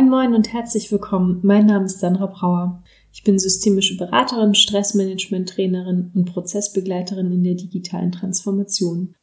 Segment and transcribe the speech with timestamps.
[0.00, 1.40] Moin Moin und herzlich willkommen.
[1.42, 2.82] Mein Name ist Sandra Brauer.
[3.12, 9.14] Ich bin systemische Beraterin, Stressmanagement-Trainerin und Prozessbegleiterin in der digitalen Transformation.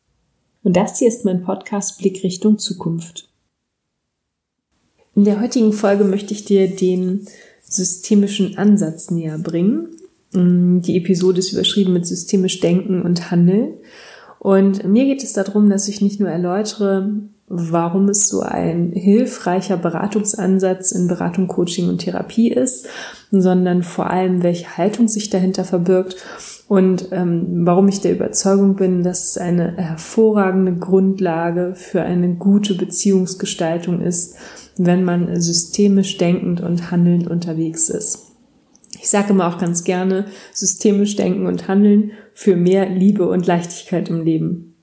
[0.61, 3.27] Und das hier ist mein Podcast Blick Richtung Zukunft.
[5.15, 7.27] In der heutigen Folge möchte ich dir den
[7.63, 9.97] systemischen Ansatz näher bringen.
[10.31, 13.77] Die Episode ist überschrieben mit systemisch Denken und Handeln.
[14.37, 19.77] Und mir geht es darum, dass ich nicht nur erläutere, warum es so ein hilfreicher
[19.77, 22.87] Beratungsansatz in Beratung, Coaching und Therapie ist,
[23.31, 26.17] sondern vor allem, welche Haltung sich dahinter verbirgt
[26.67, 32.73] und ähm, warum ich der Überzeugung bin, dass es eine hervorragende Grundlage für eine gute
[32.75, 34.35] Beziehungsgestaltung ist,
[34.75, 38.25] wenn man systemisch denkend und handelnd unterwegs ist.
[38.99, 44.09] Ich sage immer auch ganz gerne, systemisch denken und handeln für mehr Liebe und Leichtigkeit
[44.09, 44.76] im Leben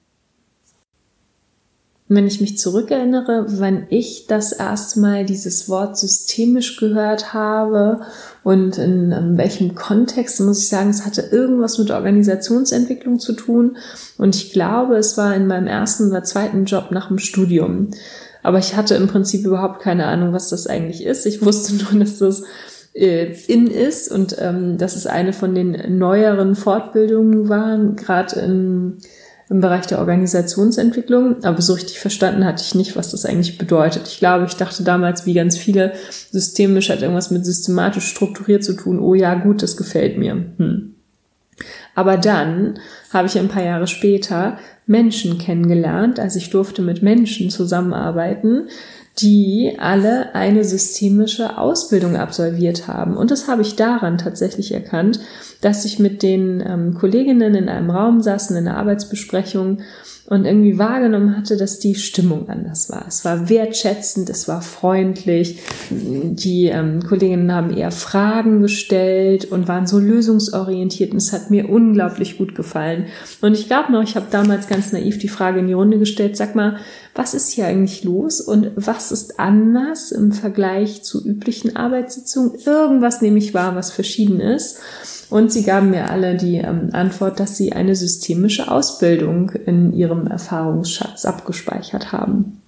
[2.06, 8.02] wenn ich mich zurückerinnere, wann ich das erste Mal dieses Wort systemisch gehört habe
[8.42, 13.78] und in, in welchem Kontext, muss ich sagen, es hatte irgendwas mit Organisationsentwicklung zu tun.
[14.18, 17.90] Und ich glaube, es war in meinem ersten oder zweiten Job nach dem Studium.
[18.42, 21.24] Aber ich hatte im Prinzip überhaupt keine Ahnung, was das eigentlich ist.
[21.24, 22.42] Ich wusste nur, dass das
[22.92, 28.98] äh, in ist und ähm, dass es eine von den neueren Fortbildungen war, gerade in
[29.50, 34.08] im Bereich der Organisationsentwicklung, aber so richtig verstanden hatte ich nicht, was das eigentlich bedeutet.
[34.08, 35.92] Ich glaube, ich dachte damals, wie ganz viele,
[36.30, 38.98] systemisch hat irgendwas mit systematisch strukturiert zu tun.
[38.98, 40.46] Oh ja, gut, das gefällt mir.
[40.56, 40.94] Hm.
[41.94, 42.78] Aber dann
[43.12, 48.68] habe ich ein paar Jahre später Menschen kennengelernt, also ich durfte mit Menschen zusammenarbeiten,
[49.18, 53.16] die alle eine systemische Ausbildung absolviert haben.
[53.16, 55.20] Und das habe ich daran tatsächlich erkannt,
[55.60, 59.78] dass ich mit den ähm, Kolleginnen in einem Raum saßen in der Arbeitsbesprechung
[60.26, 63.04] und irgendwie wahrgenommen hatte, dass die Stimmung anders war.
[63.06, 65.60] Es war wertschätzend, es war freundlich.
[65.90, 71.68] Die ähm, Kolleginnen haben eher Fragen gestellt und waren so lösungsorientiert und es hat mir
[71.88, 73.06] unglaublich gut gefallen.
[73.40, 76.36] Und ich glaube noch, ich habe damals ganz naiv die Frage in die Runde gestellt,
[76.36, 76.78] sag mal,
[77.14, 82.54] was ist hier eigentlich los und was ist anders im Vergleich zu üblichen Arbeitssitzungen?
[82.64, 84.80] Irgendwas nehme ich wahr, was verschieden ist.
[85.30, 90.26] Und sie gaben mir alle die ähm, Antwort, dass sie eine systemische Ausbildung in ihrem
[90.26, 92.60] Erfahrungsschatz abgespeichert haben.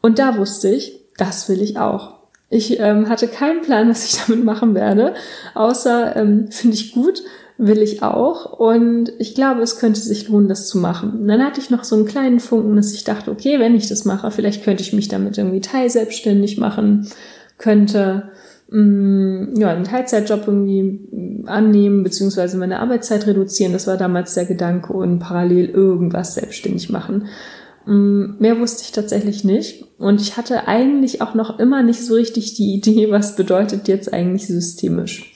[0.00, 2.18] Und da wusste ich, das will ich auch.
[2.50, 5.14] Ich ähm, hatte keinen Plan, was ich damit machen werde,
[5.54, 7.22] außer ähm, finde ich gut,
[7.58, 8.58] will ich auch.
[8.58, 11.20] Und ich glaube, es könnte sich lohnen, das zu machen.
[11.20, 13.88] Und dann hatte ich noch so einen kleinen Funken, dass ich dachte, okay, wenn ich
[13.88, 17.08] das mache, vielleicht könnte ich mich damit irgendwie teilselbstständig machen,
[17.58, 18.30] könnte
[18.70, 23.72] Mm, ja, einen Teilzeitjob irgendwie annehmen, beziehungsweise meine Arbeitszeit reduzieren.
[23.72, 27.28] Das war damals der Gedanke und parallel irgendwas selbstständig machen.
[27.86, 29.86] Mm, mehr wusste ich tatsächlich nicht.
[29.98, 34.12] Und ich hatte eigentlich auch noch immer nicht so richtig die Idee, was bedeutet jetzt
[34.12, 35.34] eigentlich systemisch.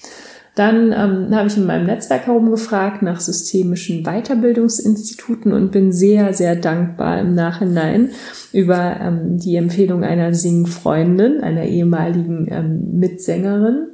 [0.55, 6.57] Dann ähm, habe ich in meinem Netzwerk herumgefragt nach systemischen Weiterbildungsinstituten und bin sehr, sehr
[6.57, 8.11] dankbar im Nachhinein
[8.53, 13.87] über ähm, die Empfehlung einer Sing-Freundin, einer ehemaligen ähm, Mitsängerin,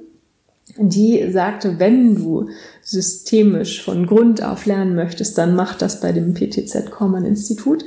[0.77, 2.49] die sagte, wenn du
[2.83, 7.85] systemisch von Grund auf lernen möchtest, dann mach das bei dem PTZ Kormann Institut.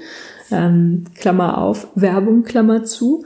[0.50, 3.24] Ähm, Klammer auf, Werbung, Klammer zu.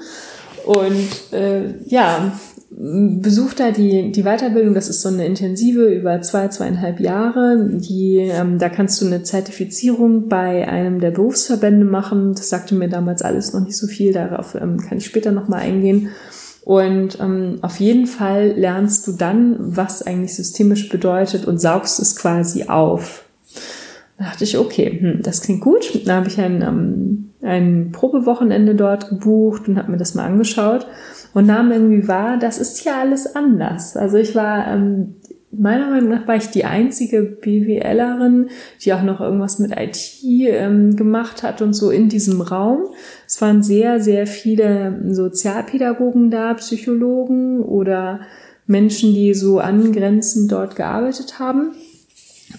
[0.66, 2.34] Und äh, ja,
[2.72, 7.70] besucht da die, die Weiterbildung, das ist so eine intensive über zwei, zweieinhalb Jahre.
[7.72, 12.34] Die, ähm, da kannst du eine Zertifizierung bei einem der Berufsverbände machen.
[12.34, 15.62] Das sagte mir damals alles noch nicht so viel, darauf ähm, kann ich später nochmal
[15.62, 16.10] eingehen.
[16.64, 22.16] Und ähm, auf jeden Fall lernst du dann, was eigentlich systemisch bedeutet und saugst es
[22.16, 23.26] quasi auf.
[24.18, 26.02] Da dachte ich, okay, hm, das klingt gut.
[26.06, 30.88] Da habe ich ein, ähm, ein Probewochenende dort gebucht und habe mir das mal angeschaut
[31.36, 33.98] und nahm irgendwie wahr, das ist ja alles anders.
[33.98, 35.16] Also ich war, ähm,
[35.52, 38.50] meiner Meinung nach war ich die einzige BWLerin,
[38.82, 42.86] die auch noch irgendwas mit IT ähm, gemacht hat und so in diesem Raum.
[43.28, 48.22] Es waren sehr, sehr viele Sozialpädagogen da, Psychologen oder
[48.66, 51.74] Menschen, die so angrenzend dort gearbeitet haben.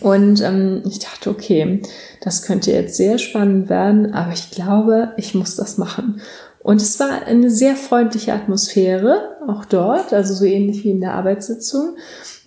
[0.01, 1.81] Und ähm, ich dachte, okay,
[2.21, 6.21] das könnte jetzt sehr spannend werden, aber ich glaube, ich muss das machen.
[6.67, 11.15] Und es war eine sehr freundliche Atmosphäre, auch dort, also so ähnlich wie in der
[11.15, 11.95] Arbeitssitzung,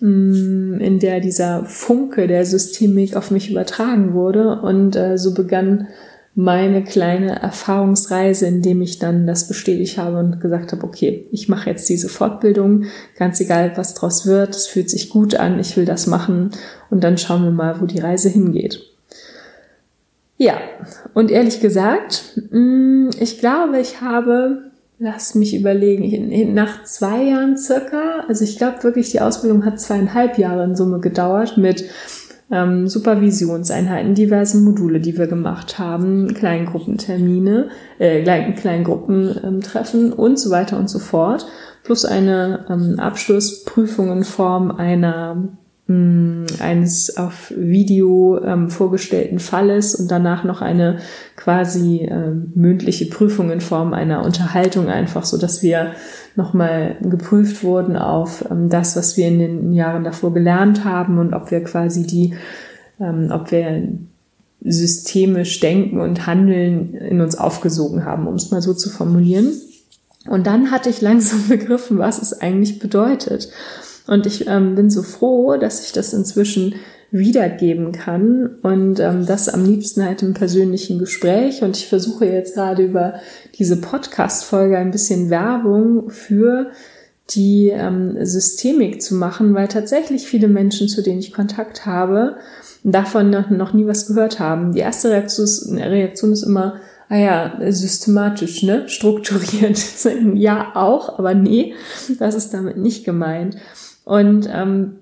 [0.00, 4.60] mm, in der dieser Funke der Systemik auf mich übertragen wurde.
[4.60, 5.88] Und äh, so begann
[6.34, 11.70] meine kleine Erfahrungsreise, indem ich dann das bestätigt habe und gesagt habe, okay, ich mache
[11.70, 12.84] jetzt diese Fortbildung,
[13.16, 16.50] ganz egal, was draus wird, es fühlt sich gut an, ich will das machen
[16.90, 18.89] und dann schauen wir mal, wo die Reise hingeht.
[20.42, 20.54] Ja,
[21.12, 28.24] und ehrlich gesagt, mm, ich glaube, ich habe lass mich überlegen, nach zwei Jahren circa,
[28.26, 31.84] also ich glaube wirklich, die Ausbildung hat zweieinhalb Jahre in Summe gedauert mit
[32.50, 38.22] ähm, Supervisionseinheiten, diverse Module, die wir gemacht haben, Kleingruppentermine, äh,
[38.52, 41.46] Kleingruppentreffen und so weiter und so fort,
[41.82, 45.48] plus eine ähm, Abschlussprüfung in Form einer
[46.60, 50.98] eines auf Video ähm, vorgestellten Falles und danach noch eine
[51.36, 55.92] quasi ähm, mündliche Prüfung in Form einer Unterhaltung einfach, so dass wir
[56.36, 61.34] nochmal geprüft wurden auf ähm, das, was wir in den Jahren davor gelernt haben und
[61.34, 62.34] ob wir quasi die,
[63.00, 63.88] ähm, ob wir
[64.62, 69.52] systemisch denken und handeln in uns aufgesogen haben, um es mal so zu formulieren.
[70.28, 73.48] Und dann hatte ich langsam begriffen, was es eigentlich bedeutet.
[74.10, 76.74] Und ich ähm, bin so froh, dass ich das inzwischen
[77.12, 81.62] wiedergeben kann und ähm, das am liebsten halt im persönlichen Gespräch.
[81.62, 83.14] Und ich versuche jetzt gerade über
[83.56, 86.72] diese Podcast-Folge ein bisschen Werbung für
[87.30, 92.36] die ähm, Systemik zu machen, weil tatsächlich viele Menschen, zu denen ich Kontakt habe,
[92.82, 94.72] davon noch, nie was gehört haben.
[94.72, 99.80] Die erste Reaktion ist, Reaktion ist immer, ah ja, systematisch, ne, strukturiert.
[100.34, 101.74] ja, auch, aber nee,
[102.18, 103.56] das ist damit nicht gemeint.
[104.10, 104.96] Und ähm,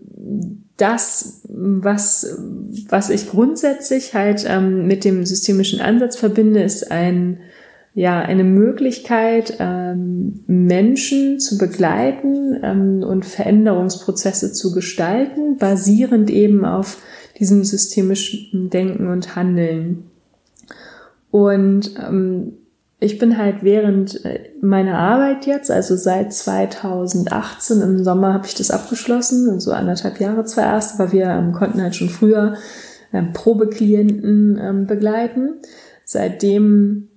[0.77, 2.39] das, was,
[2.91, 7.41] was ich grundsätzlich halt ähm, mit dem systemischen Ansatz verbinde, ist ein,
[7.95, 16.99] ja, eine Möglichkeit, ähm, Menschen zu begleiten ähm, und Veränderungsprozesse zu gestalten, basierend eben auf
[17.39, 20.05] diesem systemischen Denken und Handeln.
[21.31, 22.59] Und ähm,
[23.01, 28.55] ich bin halt während äh, meiner Arbeit jetzt, also seit 2018 im Sommer habe ich
[28.55, 32.57] das abgeschlossen, also anderthalb Jahre zwar erst, aber wir ähm, konnten halt schon früher
[33.13, 35.61] ähm, Probeklienten ähm, begleiten.
[36.05, 37.09] Seitdem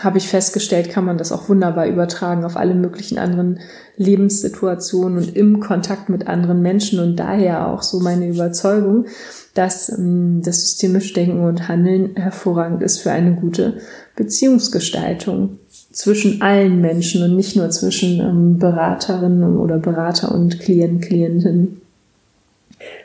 [0.00, 3.60] habe ich festgestellt, kann man das auch wunderbar übertragen auf alle möglichen anderen
[3.96, 9.06] Lebenssituationen und im Kontakt mit anderen Menschen und daher auch so meine Überzeugung,
[9.54, 13.78] dass ähm, das systemische Denken und Handeln hervorragend ist für eine gute
[14.16, 15.60] Beziehungsgestaltung
[15.92, 21.80] zwischen allen Menschen und nicht nur zwischen ähm, Beraterinnen oder Berater und Klient, Klientin.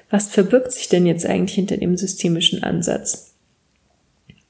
[0.09, 3.28] Was verbirgt sich denn jetzt eigentlich hinter dem systemischen Ansatz?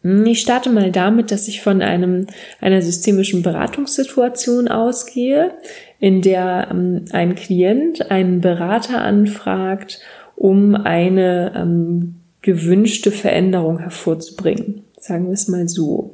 [0.02, 2.28] Ich starte mal damit, dass ich von einem,
[2.62, 5.52] einer systemischen Beratungssituation ausgehe,
[6.00, 10.00] in der ähm, ein Klient einen Berater anfragt,
[10.38, 14.84] um eine ähm, gewünschte Veränderung hervorzubringen.
[14.98, 16.14] Sagen wir es mal so.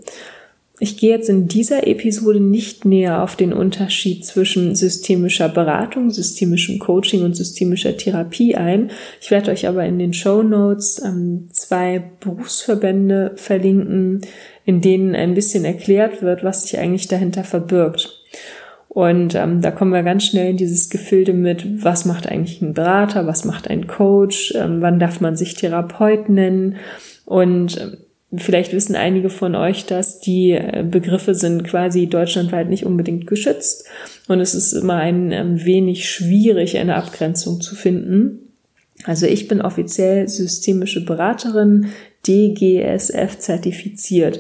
[0.80, 6.80] Ich gehe jetzt in dieser Episode nicht näher auf den Unterschied zwischen systemischer Beratung, systemischem
[6.80, 8.92] Coaching und systemischer Therapie ein.
[9.22, 14.22] Ich werde euch aber in den Show Notes ähm, zwei Berufsverbände verlinken,
[14.66, 18.22] in denen ein bisschen erklärt wird, was sich eigentlich dahinter verbirgt.
[18.90, 22.74] Und ähm, da kommen wir ganz schnell in dieses Gefilde mit, was macht eigentlich ein
[22.74, 26.78] Berater, was macht ein Coach, ähm, wann darf man sich Therapeut nennen
[27.26, 27.98] und ähm,
[28.38, 33.86] Vielleicht wissen einige von euch, dass die äh, Begriffe sind quasi deutschlandweit nicht unbedingt geschützt
[34.28, 38.40] und es ist immer ein ähm, wenig schwierig, eine Abgrenzung zu finden.
[39.04, 41.88] Also ich bin offiziell systemische Beraterin,
[42.28, 44.40] DGSF zertifiziert.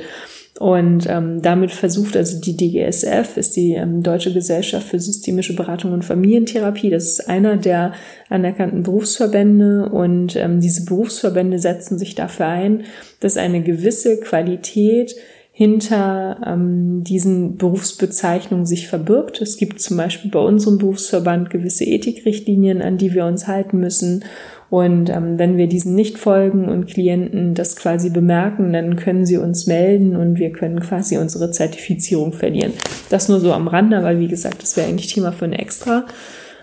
[0.57, 5.91] Und ähm, damit versucht also die DGSF, ist die ähm, Deutsche Gesellschaft für systemische Beratung
[5.91, 6.89] und Familientherapie.
[6.89, 7.93] Das ist einer der
[8.29, 12.83] anerkannten Berufsverbände und ähm, diese Berufsverbände setzen sich dafür ein,
[13.19, 15.15] dass eine gewisse Qualität
[15.57, 19.41] hinter ähm, diesen Berufsbezeichnungen sich verbirgt.
[19.41, 24.25] Es gibt zum Beispiel bei unserem Berufsverband gewisse Ethikrichtlinien, an die wir uns halten müssen
[24.69, 29.37] und ähm, wenn wir diesen nicht folgen und Klienten das quasi bemerken, dann können sie
[29.37, 32.73] uns melden und wir können quasi unsere Zertifizierung verlieren.
[33.09, 36.05] Das nur so am Rande, weil wie gesagt, das wäre eigentlich Thema für eine extra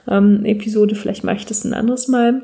[0.07, 0.97] ähm, Episode.
[0.97, 2.43] Vielleicht mache ich das ein anderes Mal.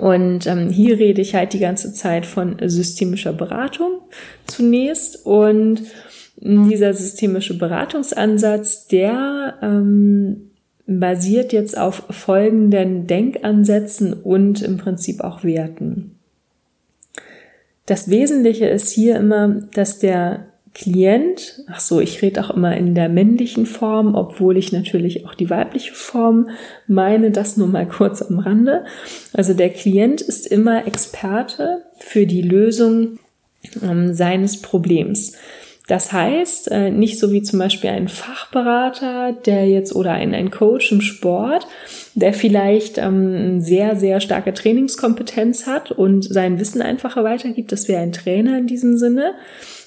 [0.00, 4.00] Und ähm, hier rede ich halt die ganze Zeit von systemischer Beratung
[4.46, 5.26] zunächst.
[5.26, 5.82] Und
[6.36, 10.50] dieser systemische Beratungsansatz, der ähm,
[10.86, 16.18] basiert jetzt auf folgenden Denkansätzen und im Prinzip auch Werten.
[17.86, 22.94] Das Wesentliche ist hier immer, dass der Klient, ach so, ich rede auch immer in
[22.94, 26.48] der männlichen Form, obwohl ich natürlich auch die weibliche Form
[26.86, 28.84] meine, das nur mal kurz am Rande.
[29.34, 33.18] Also der Klient ist immer Experte für die Lösung
[33.82, 35.34] ähm, seines Problems.
[35.88, 40.50] Das heißt, äh, nicht so wie zum Beispiel ein Fachberater, der jetzt oder ein, ein
[40.50, 41.66] Coach im Sport,
[42.14, 47.72] der vielleicht ähm, sehr, sehr starke Trainingskompetenz hat und sein Wissen einfacher weitergibt.
[47.72, 49.34] Das wäre ein Trainer in diesem Sinne.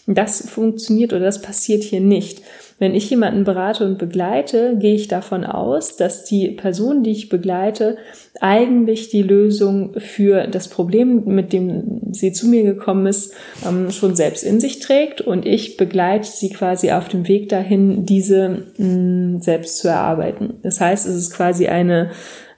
[0.08, 2.42] Das funktioniert oder das passiert hier nicht.
[2.78, 7.30] Wenn ich jemanden berate und begleite, gehe ich davon aus, dass die Person, die ich
[7.30, 7.98] begleite,
[8.42, 13.34] eigentlich die Lösung für das Problem, mit dem sie zu mir gekommen ist,
[13.66, 18.06] ähm, schon selbst in sich trägt und ich begleite sie quasi auf dem Weg dahin,
[18.06, 20.56] diese mh, selbst zu erarbeiten.
[20.62, 22.12] Das heißt, es ist quasi eine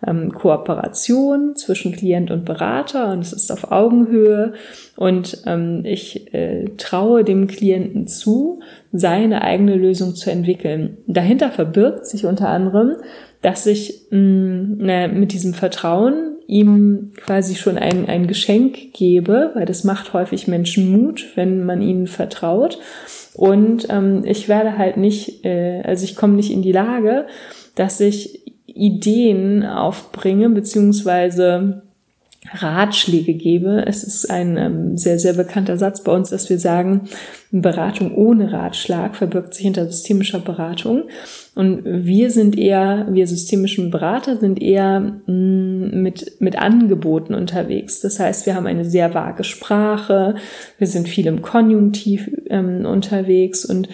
[0.05, 4.53] ähm, Kooperation zwischen Klient und Berater und es ist auf Augenhöhe
[4.95, 8.59] und ähm, ich äh, traue dem Klienten zu,
[8.91, 10.97] seine eigene Lösung zu entwickeln.
[11.07, 12.95] Dahinter verbirgt sich unter anderem,
[13.41, 19.83] dass ich mh, mit diesem Vertrauen ihm quasi schon ein, ein Geschenk gebe, weil das
[19.83, 22.79] macht häufig Menschen Mut, wenn man ihnen vertraut.
[23.35, 27.27] Und ähm, ich werde halt nicht, äh, also ich komme nicht in die Lage,
[27.75, 28.36] dass ich
[28.77, 31.81] Ideen aufbringe, beziehungsweise
[32.53, 33.85] Ratschläge gebe.
[33.85, 37.09] Es ist ein ähm, sehr, sehr bekannter Satz bei uns, dass wir sagen,
[37.51, 41.03] Beratung ohne Ratschlag verbirgt sich hinter systemischer Beratung.
[41.55, 48.01] Und wir sind eher, wir systemischen Berater sind eher mh, mm, mit, mit Angeboten unterwegs.
[48.01, 50.35] Das heißt, wir haben eine sehr vage Sprache,
[50.77, 53.89] wir sind viel im Konjunktiv ähm, unterwegs und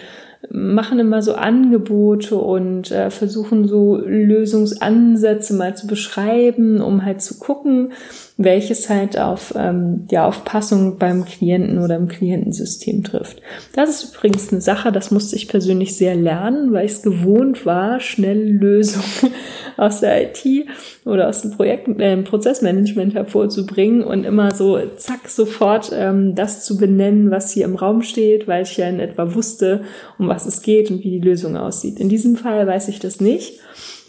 [0.50, 7.38] machen immer so Angebote und äh, versuchen so Lösungsansätze mal zu beschreiben, um halt zu
[7.38, 7.92] gucken,
[8.36, 13.40] welches halt auf ähm, die Aufpassung beim Klienten oder im Klientensystem trifft.
[13.74, 17.64] Das ist übrigens eine Sache, das musste ich persönlich sehr lernen, weil ich es gewohnt
[17.64, 19.32] war, schnell Lösungen
[19.76, 20.66] aus der IT
[21.04, 26.76] oder aus dem Projekt, äh, Prozessmanagement hervorzubringen und immer so zack sofort ähm, das zu
[26.76, 29.82] benennen, was hier im Raum steht, weil ich ja in etwa wusste,
[30.18, 32.00] um was es geht und wie die Lösung aussieht.
[32.00, 33.60] In diesem Fall weiß ich das nicht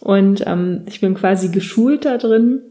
[0.02, 2.62] und ähm, ich bin quasi geschult da drin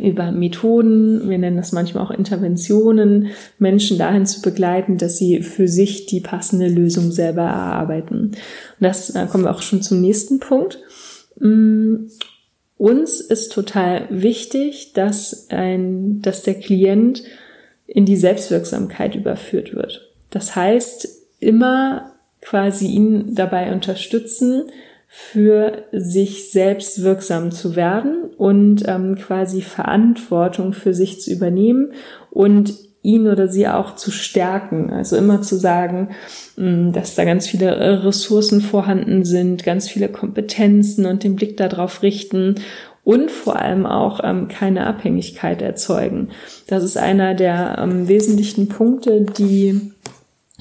[0.00, 5.66] über Methoden, wir nennen das manchmal auch Interventionen, Menschen dahin zu begleiten, dass sie für
[5.66, 8.18] sich die passende Lösung selber erarbeiten.
[8.18, 8.36] Und
[8.80, 10.78] das da kommen wir auch schon zum nächsten Punkt.
[11.40, 12.08] Mm,
[12.76, 17.22] uns ist total wichtig, dass ein, dass der Klient
[17.86, 20.12] in die Selbstwirksamkeit überführt wird.
[20.30, 21.08] Das heißt,
[21.40, 22.12] immer
[22.48, 24.64] quasi ihn dabei unterstützen,
[25.06, 31.92] für sich selbst wirksam zu werden und ähm, quasi Verantwortung für sich zu übernehmen
[32.30, 34.90] und ihn oder sie auch zu stärken.
[34.90, 36.10] Also immer zu sagen,
[36.56, 41.56] mm, dass da ganz viele äh, Ressourcen vorhanden sind, ganz viele Kompetenzen und den Blick
[41.56, 42.56] darauf richten
[43.04, 46.28] und vor allem auch ähm, keine Abhängigkeit erzeugen.
[46.66, 49.92] Das ist einer der ähm, wesentlichen Punkte, die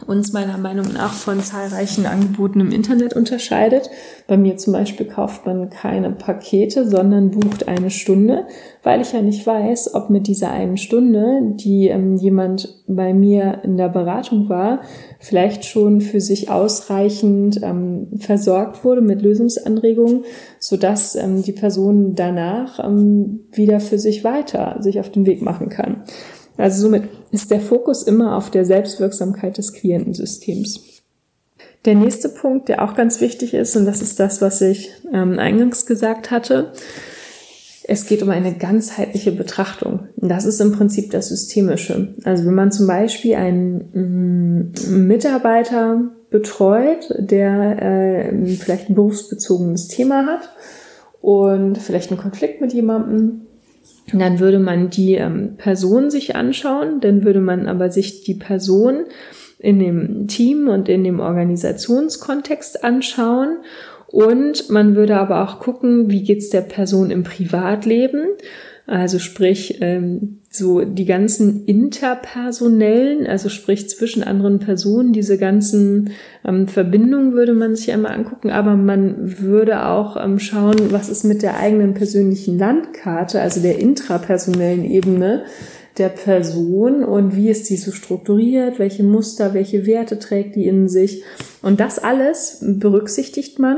[0.05, 3.89] uns meiner Meinung nach von zahlreichen Angeboten im Internet unterscheidet.
[4.27, 8.45] Bei mir zum Beispiel kauft man keine Pakete, sondern bucht eine Stunde,
[8.83, 13.61] weil ich ja nicht weiß, ob mit dieser einen Stunde, die ähm, jemand bei mir
[13.63, 14.81] in der Beratung war,
[15.19, 20.25] vielleicht schon für sich ausreichend ähm, versorgt wurde mit Lösungsanregungen,
[20.59, 25.69] sodass ähm, die Person danach ähm, wieder für sich weiter sich auf den Weg machen
[25.69, 26.03] kann.
[26.57, 30.81] Also somit ist der Fokus immer auf der Selbstwirksamkeit des Klientensystems.
[31.85, 35.39] Der nächste Punkt, der auch ganz wichtig ist, und das ist das, was ich ähm,
[35.39, 36.73] eingangs gesagt hatte,
[37.89, 40.09] es geht um eine ganzheitliche Betrachtung.
[40.17, 42.13] Das ist im Prinzip das Systemische.
[42.25, 50.25] Also wenn man zum Beispiel einen mm, Mitarbeiter betreut, der äh, vielleicht ein berufsbezogenes Thema
[50.25, 50.49] hat
[51.21, 53.46] und vielleicht einen Konflikt mit jemandem,
[54.13, 59.05] dann würde man die ähm, Person sich anschauen, dann würde man aber sich die Person
[59.59, 63.57] in dem Team und in dem Organisationskontext anschauen.
[64.07, 68.27] Und man würde aber auch gucken, wie geht's der Person im Privatleben
[68.87, 76.11] also sprich, ähm, so die ganzen interpersonellen, also sprich zwischen anderen Personen, diese ganzen
[76.45, 81.25] ähm, Verbindungen würde man sich einmal angucken, aber man würde auch ähm, schauen, was ist
[81.25, 85.43] mit der eigenen persönlichen Landkarte, also der intrapersonellen Ebene
[85.97, 90.87] der Person und wie ist die so strukturiert, welche Muster, welche Werte trägt die in
[90.87, 91.23] sich.
[91.61, 93.77] Und das alles berücksichtigt man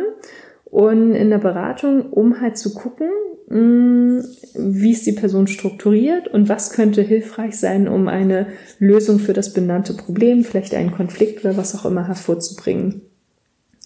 [0.66, 3.10] und in der Beratung, um halt zu gucken,
[3.50, 9.54] wie ist die Person strukturiert und was könnte hilfreich sein, um eine Lösung für das
[9.54, 13.02] benannte Problem, vielleicht einen Konflikt oder was auch immer hervorzubringen.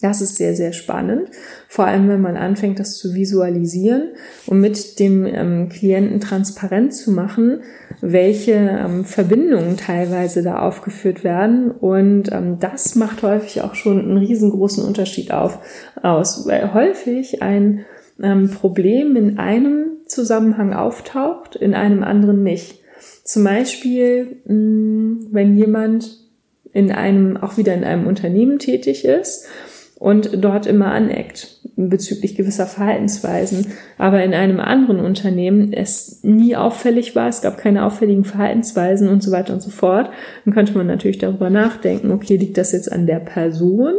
[0.02, 1.30] Das ist sehr, sehr spannend,
[1.66, 4.10] vor allem wenn man anfängt, das zu visualisieren
[4.44, 7.62] und mit dem ähm, Klienten transparent zu machen,
[8.02, 11.70] welche ähm, Verbindungen teilweise da aufgeführt werden.
[11.70, 15.60] Und ähm, das macht häufig auch schon einen riesengroßen Unterschied auf,
[16.02, 17.86] aus, weil häufig ein
[18.22, 22.80] ähm, Problem in einem Zusammenhang auftaucht, in einem anderen nicht.
[23.24, 26.18] Zum Beispiel, mh, mm, wenn jemand
[26.72, 29.46] in einem, auch wieder in einem Unternehmen tätig ist
[30.04, 37.16] und dort immer aneckt bezüglich gewisser Verhaltensweisen, aber in einem anderen Unternehmen es nie auffällig
[37.16, 40.10] war, es gab keine auffälligen Verhaltensweisen und so weiter und so fort,
[40.44, 43.94] dann könnte man natürlich darüber nachdenken, okay, liegt das jetzt an der Person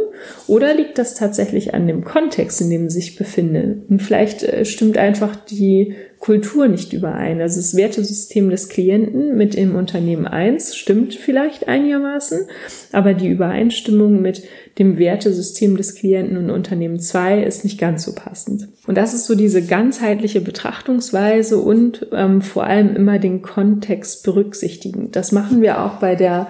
[0.46, 3.82] oder liegt das tatsächlich an dem Kontext, in dem sie sich befinden?
[3.88, 7.40] Und vielleicht äh, stimmt einfach die Kultur nicht überein.
[7.40, 12.46] Also das Wertesystem des Klienten mit dem Unternehmen 1 stimmt vielleicht einigermaßen,
[12.92, 14.42] aber die Übereinstimmung mit
[14.78, 18.68] dem Wertesystem des Klienten und Unternehmen 2 ist nicht ganz so passend.
[18.86, 25.10] Und das ist so diese ganzheitliche Betrachtungsweise und ähm, vor allem immer den Kontext berücksichtigen.
[25.12, 26.48] Das machen wir auch bei der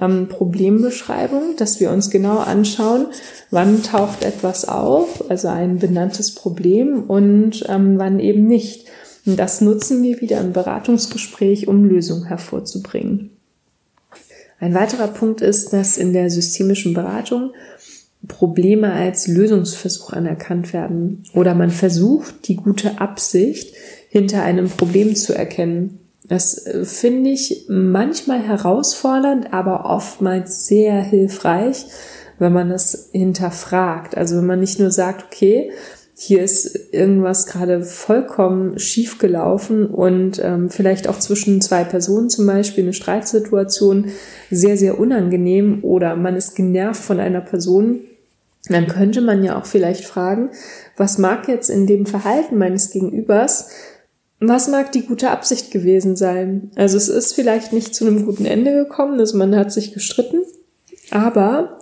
[0.00, 3.06] ähm, Problembeschreibung, dass wir uns genau anschauen,
[3.50, 8.86] wann taucht etwas auf, also ein benanntes Problem und ähm, wann eben nicht.
[9.26, 13.30] Und das nutzen wir wieder im Beratungsgespräch, um Lösungen hervorzubringen.
[14.60, 17.52] Ein weiterer Punkt ist, dass in der systemischen Beratung
[18.28, 23.74] Probleme als Lösungsversuch anerkannt werden oder man versucht, die gute Absicht
[24.08, 25.98] hinter einem Problem zu erkennen.
[26.26, 31.84] Das äh, finde ich manchmal herausfordernd, aber oftmals sehr hilfreich,
[32.38, 34.16] wenn man das hinterfragt.
[34.16, 35.70] Also wenn man nicht nur sagt, okay,
[36.16, 42.46] hier ist irgendwas gerade vollkommen schief gelaufen und ähm, vielleicht auch zwischen zwei Personen zum
[42.46, 44.12] Beispiel eine Streitsituation
[44.50, 48.00] sehr, sehr unangenehm oder man ist genervt von einer Person,
[48.68, 50.50] dann könnte man ja auch vielleicht fragen,
[50.96, 53.70] was mag jetzt in dem Verhalten meines Gegenübers,
[54.38, 56.70] was mag die gute Absicht gewesen sein?
[56.76, 60.42] Also es ist vielleicht nicht zu einem guten Ende gekommen, also man hat sich gestritten,
[61.10, 61.80] aber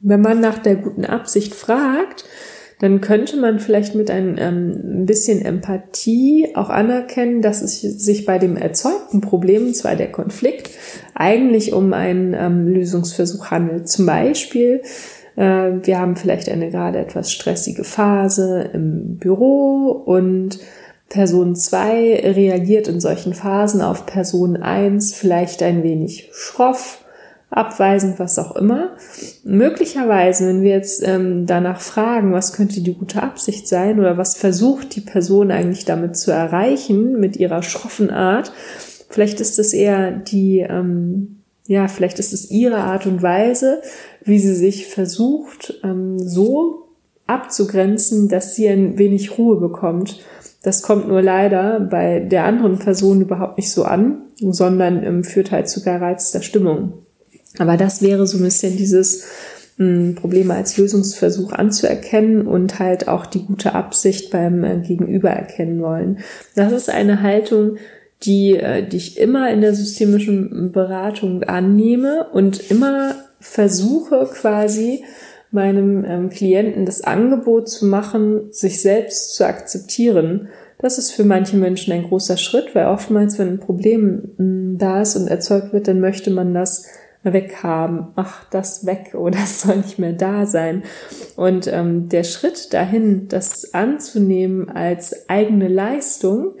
[0.00, 2.24] wenn man nach der guten Absicht fragt,
[2.82, 8.40] dann könnte man vielleicht mit ein ähm, bisschen Empathie auch anerkennen, dass es sich bei
[8.40, 10.68] dem erzeugten Problem, zwar der Konflikt,
[11.14, 13.88] eigentlich um einen ähm, Lösungsversuch handelt.
[13.88, 14.82] Zum Beispiel,
[15.36, 20.58] äh, wir haben vielleicht eine gerade etwas stressige Phase im Büro und
[21.08, 27.01] Person 2 reagiert in solchen Phasen auf Person 1 vielleicht ein wenig schroff
[27.52, 28.96] abweisend, was auch immer.
[29.44, 34.36] Möglicherweise, wenn wir jetzt ähm, danach fragen, was könnte die gute Absicht sein oder was
[34.36, 38.52] versucht die Person eigentlich damit zu erreichen mit ihrer schroffen Art,
[39.10, 43.82] vielleicht ist es eher die, ähm, ja, vielleicht ist es ihre Art und Weise,
[44.24, 46.88] wie sie sich versucht, ähm, so
[47.26, 50.20] abzugrenzen, dass sie ein wenig Ruhe bekommt.
[50.62, 55.50] Das kommt nur leider bei der anderen Person überhaupt nicht so an, sondern ähm, führt
[55.50, 56.94] halt zu gereizter Stimmung.
[57.58, 59.24] Aber das wäre so ein bisschen dieses
[59.76, 65.80] hm, Probleme als Lösungsversuch anzuerkennen und halt auch die gute Absicht beim äh, Gegenüber erkennen
[65.82, 66.18] wollen.
[66.54, 67.76] Das ist eine Haltung,
[68.22, 75.04] die, äh, die ich immer in der systemischen Beratung annehme und immer versuche quasi
[75.50, 80.48] meinem ähm, Klienten das Angebot zu machen, sich selbst zu akzeptieren.
[80.78, 85.02] Das ist für manche Menschen ein großer Schritt, weil oftmals, wenn ein Problem hm, da
[85.02, 86.86] ist und erzeugt wird, dann möchte man das
[87.24, 90.82] weghaben, ach, das weg oder das soll nicht mehr da sein.
[91.36, 96.54] Und ähm, der Schritt dahin, das anzunehmen als eigene Leistung,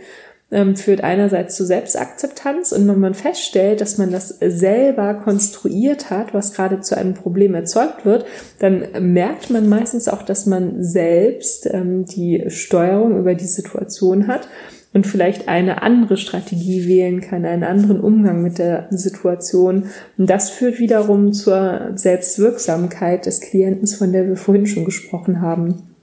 [0.52, 6.34] ähm, führt einerseits zu Selbstakzeptanz und wenn man feststellt, dass man das selber konstruiert hat,
[6.34, 8.26] was gerade zu einem Problem erzeugt wird,
[8.58, 14.46] dann merkt man meistens auch, dass man selbst ähm, die Steuerung über die Situation hat
[14.92, 19.86] und vielleicht eine andere Strategie wählen kann, einen anderen Umgang mit der Situation.
[20.18, 25.94] Und das führt wiederum zur Selbstwirksamkeit des Klienten, von der wir vorhin schon gesprochen haben.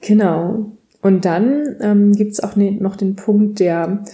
[0.00, 0.72] Genau.
[1.08, 4.04] Und dann ähm, gibt es auch ne, noch den Punkt der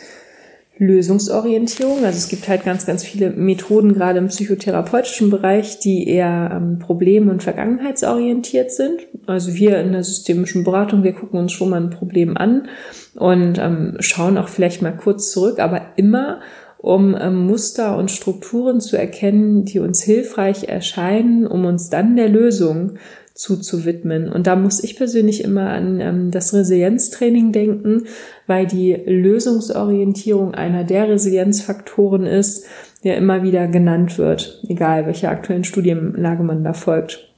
[0.79, 2.05] Lösungsorientierung.
[2.05, 6.79] Also es gibt halt ganz, ganz viele Methoden, gerade im psychotherapeutischen Bereich, die eher ähm,
[6.79, 9.09] problem- und vergangenheitsorientiert sind.
[9.27, 12.69] Also wir in der systemischen Beratung, wir gucken uns schon mal ein Problem an
[13.17, 16.43] und ähm, schauen auch vielleicht mal kurz zurück, aber immer
[16.79, 22.29] um ähm, Muster und Strukturen zu erkennen, die uns hilfreich erscheinen, um uns dann der
[22.29, 22.99] Lösung
[23.35, 24.29] zuzuwidmen.
[24.29, 28.05] Und da muss ich persönlich immer an ähm, das Resilienztraining denken,
[28.47, 32.67] weil die Lösungsorientierung einer der Resilienzfaktoren ist,
[33.03, 37.33] der immer wieder genannt wird, egal welcher aktuellen Studienlage man da folgt.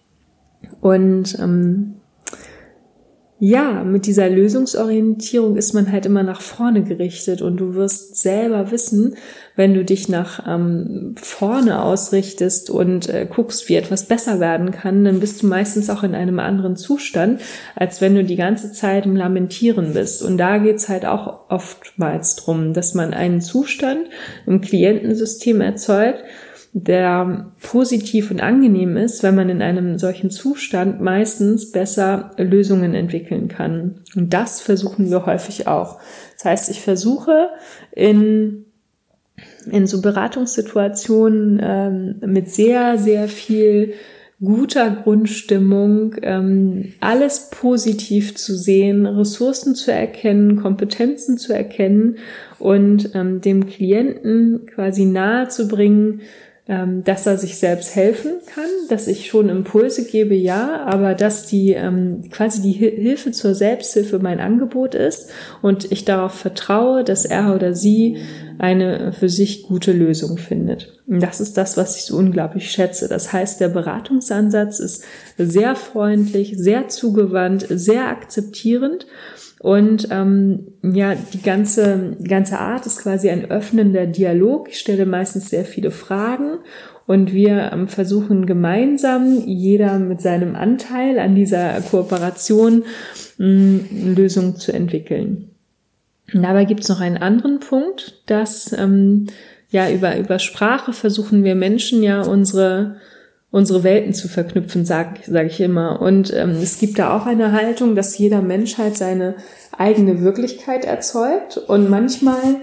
[0.81, 1.96] Und ähm,
[3.39, 8.71] ja, mit dieser Lösungsorientierung ist man halt immer nach vorne gerichtet und du wirst selber
[8.71, 9.17] wissen,
[9.57, 15.05] wenn du dich nach ähm, vorne ausrichtest und äh, guckst, wie etwas besser werden kann,
[15.05, 17.43] dann bist du meistens auch in einem anderen Zustand,
[17.75, 20.23] als wenn du die ganze Zeit im Lamentieren bist.
[20.23, 24.09] Und da geht's halt auch oftmals drum, dass man einen Zustand
[24.47, 26.25] im Klientensystem erzeugt,
[26.79, 33.49] der positiv und angenehm ist, wenn man in einem solchen Zustand meistens besser Lösungen entwickeln
[33.49, 34.03] kann.
[34.15, 35.99] Und das versuchen wir häufig auch.
[36.35, 37.49] Das heißt, ich versuche
[37.93, 38.67] in
[39.71, 43.95] in so Beratungssituationen ähm, mit sehr, sehr viel
[44.41, 52.19] guter Grundstimmung, ähm, alles positiv zu sehen, Ressourcen zu erkennen, Kompetenzen zu erkennen
[52.59, 56.21] und ähm, dem Klienten quasi nahe zu bringen,
[56.69, 61.47] ähm, dass er sich selbst helfen kann, dass ich schon Impulse gebe, ja, aber dass
[61.47, 65.31] die ähm, quasi die Hilfe zur Selbsthilfe mein Angebot ist
[65.63, 68.19] und ich darauf vertraue, dass er oder sie
[68.59, 71.01] eine für sich gute Lösung findet.
[71.07, 73.07] Und das ist das, was ich so unglaublich schätze.
[73.07, 75.05] Das heißt, der Beratungsansatz ist
[75.39, 79.07] sehr freundlich, sehr zugewandt, sehr akzeptierend
[79.67, 84.69] und ähm, ja, die ganze, die ganze Art ist quasi ein öffnender Dialog.
[84.69, 86.59] Ich stelle meistens sehr viele Fragen
[87.09, 92.85] und wir ähm, versuchen gemeinsam, jeder mit seinem Anteil an dieser Kooperation,
[93.41, 95.51] ähm, Lösungen zu entwickeln.
[96.33, 99.27] Dabei gibt es noch einen anderen Punkt, dass ähm,
[99.71, 102.99] ja über, über Sprache versuchen wir Menschen ja unsere
[103.57, 106.03] unsere Welten zu verknüpfen, sage sag ich immer.
[106.03, 109.37] Und ähm, es gibt da auch eine Haltung, dass jeder Mensch halt seine
[109.79, 111.57] eigene Wirklichkeit erzeugt.
[111.57, 112.57] Und manchmal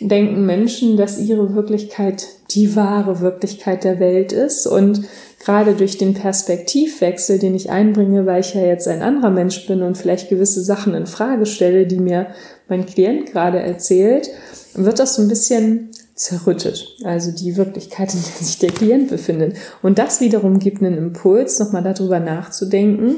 [0.00, 4.66] denken Menschen, dass ihre Wirklichkeit die wahre Wirklichkeit der Welt ist.
[4.66, 5.02] Und
[5.44, 9.82] gerade durch den Perspektivwechsel, den ich einbringe, weil ich ja jetzt ein anderer Mensch bin
[9.82, 12.28] und vielleicht gewisse Sachen in Frage stelle, die mir
[12.66, 14.30] mein Klient gerade erzählt,
[14.72, 15.90] wird das so ein bisschen
[16.20, 16.96] zerrüttet.
[17.02, 19.56] Also die Wirklichkeit, in der sich der Klient befindet.
[19.80, 23.16] Und das wiederum gibt einen Impuls, nochmal darüber nachzudenken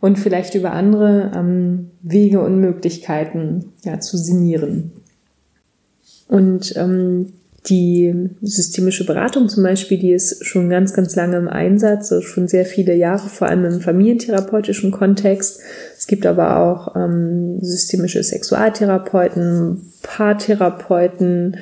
[0.00, 4.90] und vielleicht über andere ähm, Wege und Möglichkeiten ja, zu sinnieren.
[6.26, 7.34] Und ähm,
[7.68, 12.48] die systemische Beratung zum Beispiel, die ist schon ganz, ganz lange im Einsatz, also schon
[12.48, 15.60] sehr viele Jahre, vor allem im familientherapeutischen Kontext.
[15.96, 21.58] Es gibt aber auch ähm, systemische Sexualtherapeuten, Paartherapeuten,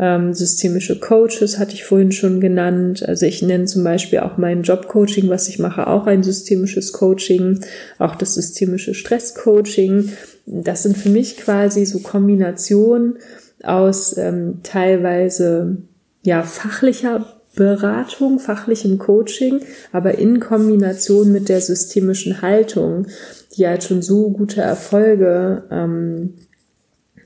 [0.00, 3.06] ähm, systemische Coaches hatte ich vorhin schon genannt.
[3.06, 7.60] Also ich nenne zum Beispiel auch mein Jobcoaching, was ich mache, auch ein systemisches Coaching,
[7.98, 10.10] auch das systemische Stresscoaching.
[10.46, 13.18] Das sind für mich quasi so Kombinationen
[13.62, 15.76] aus ähm, teilweise
[16.22, 19.60] ja fachlicher Beratung, fachlichem Coaching,
[19.92, 23.06] aber in Kombination mit der systemischen Haltung,
[23.54, 26.36] die halt schon so gute Erfolge ähm,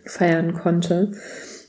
[0.05, 1.13] feiern konnte.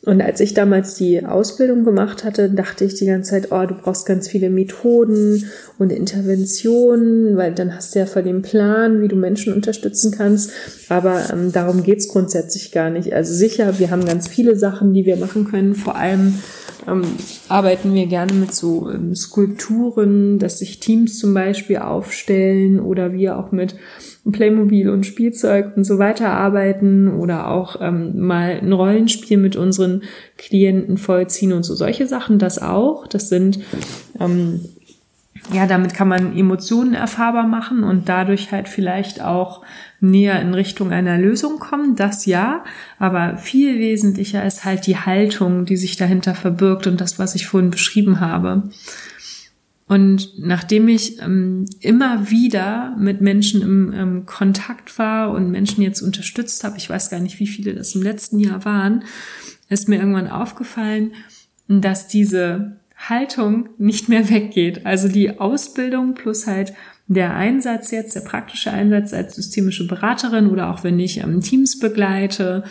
[0.05, 3.73] Und als ich damals die Ausbildung gemacht hatte, dachte ich die ganze Zeit, oh, du
[3.73, 9.07] brauchst ganz viele Methoden und Interventionen, weil dann hast du ja voll den Plan, wie
[9.07, 10.51] du Menschen unterstützen kannst.
[10.89, 13.13] Aber ähm, darum geht's grundsätzlich gar nicht.
[13.13, 15.73] Also sicher, wir haben ganz viele Sachen, die wir machen können.
[15.73, 16.35] Vor allem
[16.87, 17.03] ähm,
[17.49, 23.39] arbeiten wir gerne mit so ähm, Skulpturen, dass sich Teams zum Beispiel aufstellen oder wir
[23.39, 23.75] auch mit
[24.31, 30.03] Playmobil und Spielzeug und so weiter arbeiten oder auch ähm, mal ein Rollenspiel mit unseren
[30.37, 33.07] Klienten vollziehen und so solche Sachen, das auch.
[33.07, 33.59] Das sind
[34.19, 34.61] ähm,
[35.51, 39.61] ja, damit kann man Emotionen erfahrbar machen und dadurch halt vielleicht auch
[39.99, 41.95] näher in Richtung einer Lösung kommen.
[41.95, 42.63] Das ja,
[42.97, 47.45] aber viel wesentlicher ist halt die Haltung, die sich dahinter verbirgt und das, was ich
[47.45, 48.63] vorhin beschrieben habe.
[49.87, 56.01] Und nachdem ich ähm, immer wieder mit Menschen im ähm, Kontakt war und Menschen jetzt
[56.01, 59.03] unterstützt habe, ich weiß gar nicht, wie viele das im letzten Jahr waren,
[59.69, 61.13] ist mir irgendwann aufgefallen,
[61.67, 64.87] dass diese Haltung nicht mehr weggeht.
[64.87, 66.73] Also die Ausbildung plus halt
[67.07, 71.77] der Einsatz jetzt, der praktische Einsatz als systemische Beraterin oder auch wenn ich ähm, Teams
[71.77, 72.63] begleite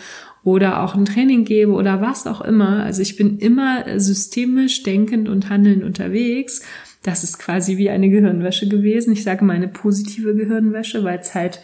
[0.43, 2.83] oder auch ein Training gebe oder was auch immer.
[2.83, 6.61] Also ich bin immer systemisch denkend und handelnd unterwegs
[7.05, 9.13] das ist quasi wie eine Gehirnwäsche gewesen.
[9.13, 11.61] Ich sage mal eine positive Gehirnwäsche, weil es halt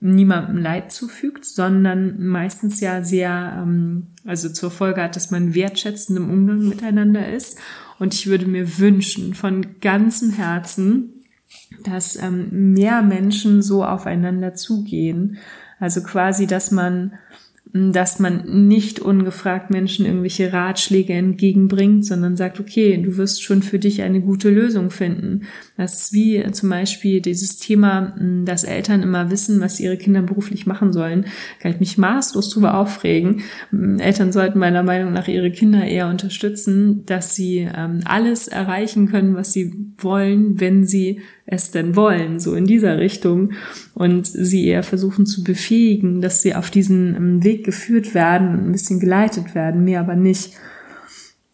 [0.00, 6.18] niemandem Leid zufügt, sondern meistens ja sehr, ähm, also zur Folge hat, dass man wertschätzend
[6.18, 7.58] im Umgang miteinander ist.
[7.98, 11.24] Und ich würde mir wünschen von ganzem Herzen,
[11.82, 15.38] dass ähm, mehr Menschen so aufeinander zugehen.
[15.80, 17.12] Also quasi, dass man
[17.92, 23.78] dass man nicht ungefragt Menschen irgendwelche Ratschläge entgegenbringt, sondern sagt, okay, du wirst schon für
[23.78, 25.42] dich eine gute Lösung finden.
[25.76, 30.66] Das ist wie zum Beispiel dieses Thema, dass Eltern immer wissen, was ihre Kinder beruflich
[30.66, 31.26] machen sollen.
[31.60, 33.42] Kann ich mich maßlos darüber aufregen.
[33.98, 39.34] Eltern sollten meiner Meinung nach ihre Kinder eher unterstützen, dass sie ähm, alles erreichen können,
[39.34, 43.52] was sie wollen, wenn sie es denn wollen, so in dieser Richtung.
[43.94, 48.72] Und sie eher versuchen zu befähigen, dass sie auf diesen ähm, Weg geführt werden ein
[48.72, 50.54] bisschen geleitet werden, mehr aber nicht.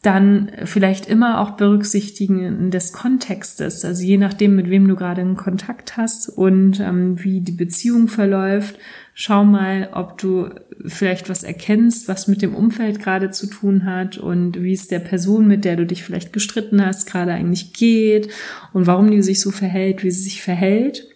[0.03, 5.37] dann vielleicht immer auch berücksichtigen des Kontextes, also je nachdem, mit wem du gerade einen
[5.37, 8.77] Kontakt hast und ähm, wie die Beziehung verläuft.
[9.15, 10.49] Schau mal, ob du
[10.87, 15.01] vielleicht was erkennst, was mit dem Umfeld gerade zu tun hat und wie es der
[15.01, 18.31] Person, mit der du dich vielleicht gestritten hast, gerade eigentlich geht
[18.73, 21.07] und warum die sich so verhält, wie sie sich verhält.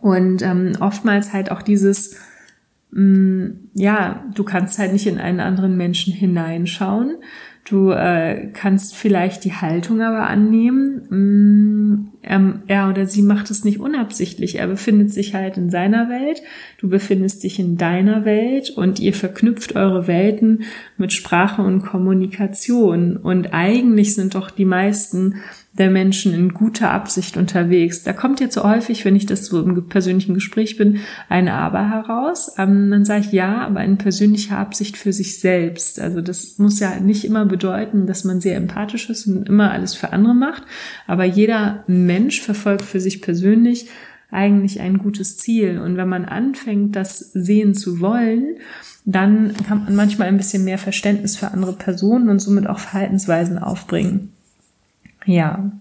[0.00, 2.16] Und ähm, oftmals halt auch dieses,
[2.92, 7.16] mh, mm, ja, du kannst halt nicht in einen anderen Menschen hineinschauen
[7.70, 11.06] Du äh, kannst vielleicht die Haltung aber annehmen.
[11.08, 14.56] Mm, ähm, er oder sie macht es nicht unabsichtlich.
[14.56, 16.42] Er befindet sich halt in seiner Welt,
[16.78, 20.64] du befindest dich in deiner Welt und ihr verknüpft eure Welten
[20.98, 23.16] mit Sprache und Kommunikation.
[23.16, 25.36] Und eigentlich sind doch die meisten
[25.72, 28.02] der Menschen in guter Absicht unterwegs.
[28.02, 31.88] Da kommt jetzt so häufig, wenn ich das so im persönlichen Gespräch bin, eine Aber
[31.88, 32.52] heraus.
[32.58, 36.00] Ähm, dann sage ich ja, aber in persönlicher Absicht für sich selbst.
[36.00, 39.94] Also das muss ja nicht immer bedeuten, dass man sehr empathisch ist und immer alles
[39.94, 40.64] für andere macht.
[41.06, 41.84] Aber jeder
[42.42, 43.88] verfolgt für sich persönlich
[44.30, 45.78] eigentlich ein gutes Ziel.
[45.78, 48.56] Und wenn man anfängt, das sehen zu wollen,
[49.04, 53.58] dann kann man manchmal ein bisschen mehr Verständnis für andere Personen und somit auch Verhaltensweisen
[53.58, 54.32] aufbringen.
[55.24, 55.72] Ja.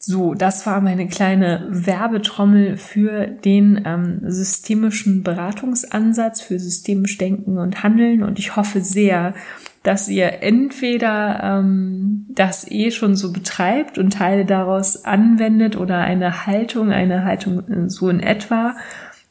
[0.00, 7.82] So, das war meine kleine Werbetrommel für den ähm, systemischen Beratungsansatz, für systemisch Denken und
[7.82, 8.22] Handeln.
[8.22, 9.34] Und ich hoffe sehr,
[9.82, 16.46] dass ihr entweder ähm, das eh schon so betreibt und Teile daraus anwendet oder eine
[16.46, 18.74] Haltung, eine Haltung äh, so in etwa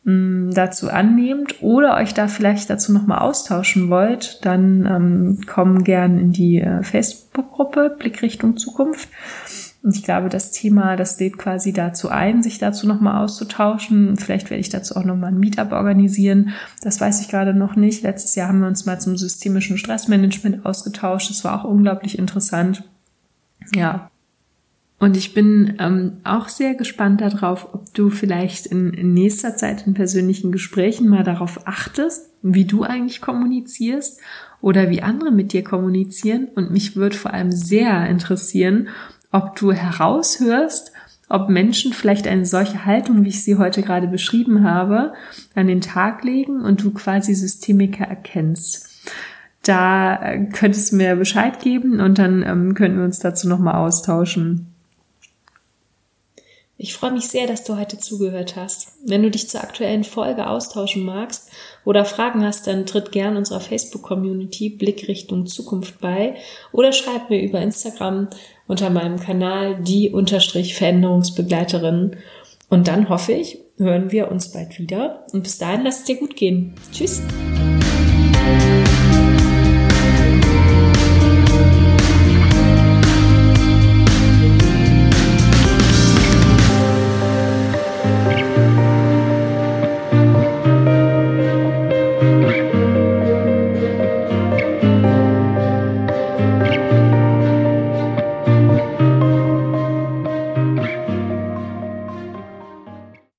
[0.04, 6.18] mh, dazu annehmt oder euch da vielleicht dazu nochmal austauschen wollt, dann ähm, kommen gern
[6.18, 9.10] in die äh, Facebook-Gruppe Blickrichtung Zukunft.
[9.88, 14.18] Und ich glaube, das Thema, das lädt quasi dazu ein, sich dazu nochmal auszutauschen.
[14.18, 16.50] Vielleicht werde ich dazu auch nochmal ein Meetup organisieren.
[16.82, 18.04] Das weiß ich gerade noch nicht.
[18.04, 21.30] Letztes Jahr haben wir uns mal zum systemischen Stressmanagement ausgetauscht.
[21.30, 22.84] Das war auch unglaublich interessant.
[23.74, 24.12] Ja,
[25.00, 29.88] und ich bin ähm, auch sehr gespannt darauf, ob du vielleicht in, in nächster Zeit
[29.88, 34.20] in persönlichen Gesprächen mal darauf achtest, wie du eigentlich kommunizierst
[34.60, 36.48] oder wie andere mit dir kommunizieren.
[36.56, 38.90] Und mich würde vor allem sehr interessieren,
[39.32, 40.92] ob du heraushörst,
[41.30, 45.14] ob Menschen vielleicht eine solche Haltung, wie ich sie heute gerade beschrieben habe,
[45.56, 48.88] an den Tag legen und du quasi Systemiker erkennst.
[49.64, 53.76] Da äh, könntest du mir Bescheid geben und dann ähm, könnten wir uns dazu nochmal
[53.76, 54.74] austauschen.
[56.80, 58.90] Ich freue mich sehr, dass du heute zugehört hast.
[59.04, 61.50] Wenn du dich zur aktuellen Folge austauschen magst
[61.86, 66.36] oder Fragen hast, dann tritt gern unserer Facebook-Community Blickrichtung Zukunft bei
[66.72, 68.28] oder schreib mir über Instagram
[68.68, 72.18] unter meinem Kanal die Unterstrich Veränderungsbegleiterin.
[72.70, 75.26] Und dann hoffe ich, hören wir uns bald wieder.
[75.32, 76.76] Und bis dahin lass es dir gut gehen.
[76.92, 77.24] Tschüss.